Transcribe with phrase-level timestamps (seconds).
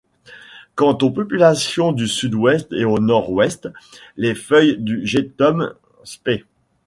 [0.73, 3.69] Quant aux populations du Sud-Ouest et du Nord-Ouest,
[4.17, 6.41] les feuilles de Gnetum sp.